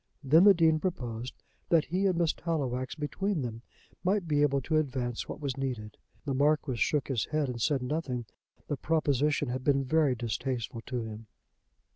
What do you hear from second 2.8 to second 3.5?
between